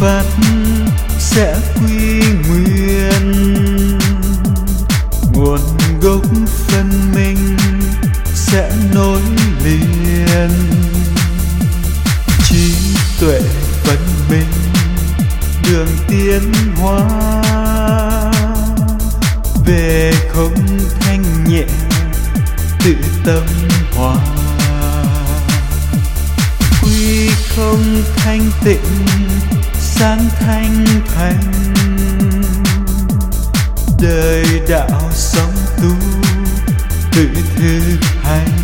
phát 0.00 0.24
sẽ 1.18 1.56
quy 1.74 2.22
nguyên. 2.48 3.32
Nguồn 5.32 5.60
gốc 6.00 6.22
phân 6.68 7.12
minh 7.14 7.56
sẽ 8.34 8.72
nối 8.94 9.20
liền. 9.64 10.50
Trí 12.44 12.74
tuệ 13.20 13.40
phân 13.84 13.98
minh, 14.30 14.52
đường 15.68 15.88
tiến 16.08 16.52
hóa. 16.76 17.08
Về 19.66 20.12
không 20.28 20.54
thanh 21.00 21.24
nhẹ, 21.48 21.64
tự 22.84 22.94
tâm 23.24 23.42
hòa 23.96 24.16
quy 26.82 27.31
không 27.56 28.02
thanh 28.16 28.50
tịnh, 28.64 29.06
sáng 29.80 30.28
thanh 30.40 30.84
thành 31.14 31.52
đời 34.02 34.44
đạo 34.68 35.10
sống 35.12 35.52
tu, 35.82 35.94
tự 37.12 37.28
thực 37.56 38.00
hành. 38.22 38.58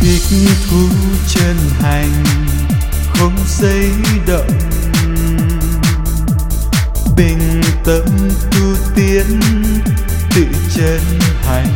Thích 0.00 0.48
thú 0.70 0.88
chân 1.28 1.56
hành, 1.80 2.24
không 3.18 3.36
dây 3.58 3.90
động. 4.26 4.58
Bình 7.16 7.60
tâm 7.84 8.04
tu 8.50 8.76
tiến, 8.94 9.40
tự 10.34 10.46
chân 10.74 11.00
hành. 11.46 11.74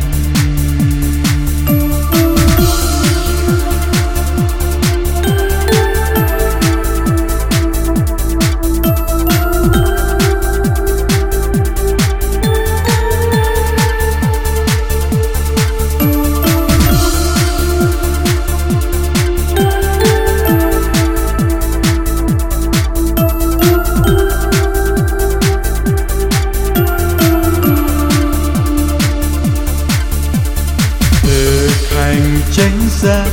Thực 32.13 32.19
hành 32.19 32.41
tránh 32.51 32.79
giác 33.01 33.29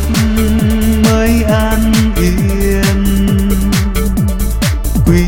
mới 1.05 1.43
an 1.43 1.93
yên. 2.17 3.51
Quy 5.07 5.25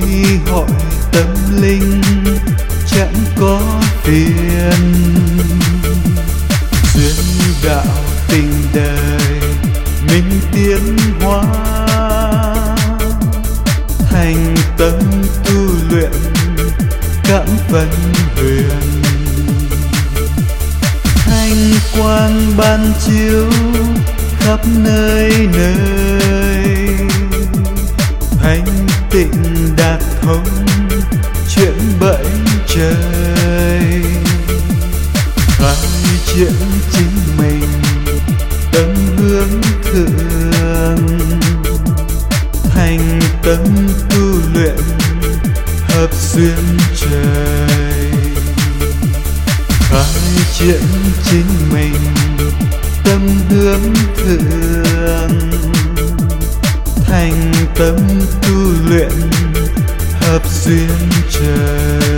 hội 0.47 0.69
tâm 1.13 1.63
linh 1.63 2.03
chẳng 2.87 3.15
có 3.41 3.61
phiền. 4.03 4.95
Duyên 6.95 7.15
đạo 7.65 7.97
tình 8.29 8.53
đời 8.75 9.41
minh 10.09 10.41
tiến 10.53 10.97
hóa. 11.21 11.43
Thành 14.11 14.55
tâm 14.79 14.99
tu 15.45 15.61
luyện 15.91 16.13
cảm 17.25 17.47
phân 17.69 17.91
huyền 18.37 19.22
quang 21.97 22.57
ban 22.57 22.93
chiếu 23.07 23.51
khắp 24.39 24.61
nơi 24.85 25.49
nơi. 25.53 26.89
Thanh 28.43 28.65
tịnh 29.11 29.33
đạt 29.77 30.01
thông 30.23 30.47
chuyện 31.55 31.75
bẫy 32.01 32.27
trời. 32.69 34.03
Khai 35.37 35.77
triển 36.27 36.53
chính 36.93 37.37
mình 37.39 37.69
tâm 38.73 38.95
hướng 39.17 39.61
thượng 39.93 40.33
thành 42.75 43.21
tâm 43.43 43.59
tu 44.11 44.39
luyện, 44.55 44.77
hợp 45.89 46.11
duyên 46.33 46.79
trời 46.97 47.82
khai 49.93 50.05
triển 50.53 50.81
chính 51.25 51.47
mình 51.73 51.95
tâm 53.05 53.29
hướng 53.49 53.95
thượng 54.17 55.51
thành 57.05 57.53
tâm 57.75 57.97
tu 58.43 58.89
luyện 58.89 59.13
hợp 60.21 60.43
duyên 60.65 60.89
trời 61.31 62.12